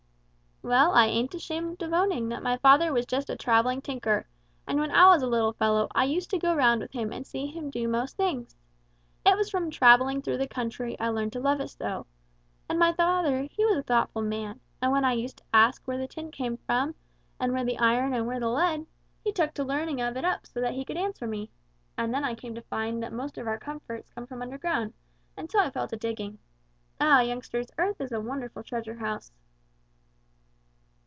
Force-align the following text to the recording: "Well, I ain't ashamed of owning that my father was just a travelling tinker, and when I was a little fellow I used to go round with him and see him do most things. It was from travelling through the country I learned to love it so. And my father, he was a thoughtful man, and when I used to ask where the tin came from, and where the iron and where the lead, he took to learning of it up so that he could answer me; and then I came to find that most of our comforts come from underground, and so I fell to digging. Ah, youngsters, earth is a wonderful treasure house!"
"Well, 0.63 0.91
I 0.93 1.07
ain't 1.07 1.33
ashamed 1.33 1.81
of 1.81 1.91
owning 1.91 2.29
that 2.29 2.43
my 2.43 2.55
father 2.57 2.93
was 2.93 3.07
just 3.07 3.31
a 3.31 3.35
travelling 3.35 3.81
tinker, 3.81 4.27
and 4.67 4.79
when 4.79 4.91
I 4.91 5.07
was 5.07 5.23
a 5.23 5.27
little 5.27 5.53
fellow 5.53 5.87
I 5.95 6.03
used 6.03 6.29
to 6.29 6.37
go 6.37 6.53
round 6.53 6.81
with 6.81 6.91
him 6.91 7.11
and 7.11 7.25
see 7.25 7.47
him 7.47 7.71
do 7.71 7.87
most 7.87 8.15
things. 8.15 8.55
It 9.25 9.35
was 9.35 9.49
from 9.49 9.71
travelling 9.71 10.21
through 10.21 10.37
the 10.37 10.47
country 10.47 10.99
I 10.99 11.09
learned 11.09 11.33
to 11.33 11.39
love 11.39 11.61
it 11.61 11.69
so. 11.69 12.05
And 12.69 12.77
my 12.77 12.93
father, 12.93 13.47
he 13.51 13.65
was 13.65 13.75
a 13.75 13.81
thoughtful 13.81 14.21
man, 14.21 14.59
and 14.83 14.91
when 14.91 15.03
I 15.03 15.13
used 15.13 15.37
to 15.39 15.43
ask 15.51 15.81
where 15.87 15.97
the 15.97 16.07
tin 16.07 16.29
came 16.29 16.57
from, 16.57 16.93
and 17.39 17.53
where 17.53 17.65
the 17.65 17.79
iron 17.79 18.13
and 18.13 18.27
where 18.27 18.39
the 18.39 18.47
lead, 18.49 18.85
he 19.23 19.31
took 19.31 19.55
to 19.55 19.63
learning 19.63 19.99
of 19.99 20.15
it 20.15 20.23
up 20.23 20.45
so 20.45 20.61
that 20.61 20.75
he 20.75 20.85
could 20.85 20.95
answer 20.97 21.25
me; 21.25 21.49
and 21.97 22.13
then 22.13 22.23
I 22.23 22.35
came 22.35 22.53
to 22.53 22.61
find 22.61 23.01
that 23.01 23.11
most 23.11 23.39
of 23.39 23.47
our 23.47 23.57
comforts 23.57 24.11
come 24.13 24.27
from 24.27 24.43
underground, 24.43 24.93
and 25.35 25.49
so 25.51 25.57
I 25.59 25.71
fell 25.71 25.87
to 25.87 25.97
digging. 25.97 26.37
Ah, 26.99 27.21
youngsters, 27.21 27.71
earth 27.79 27.99
is 27.99 28.11
a 28.11 28.21
wonderful 28.21 28.61
treasure 28.61 28.97
house!" 28.99 29.31